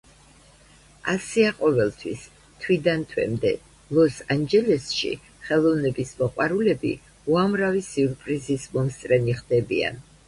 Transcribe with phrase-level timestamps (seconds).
[1.11, 2.23] ასეა ყოველთვის,
[2.63, 3.51] თვიდან თვემდე,
[3.97, 5.11] ლოს-ანჯელესში
[5.51, 6.95] ხელოვნების მოყვარულები
[7.35, 10.03] უამრავი სიურპრიზის მომსწრენი ხდებიან.